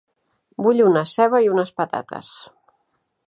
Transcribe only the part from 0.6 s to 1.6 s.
Vull una ceba i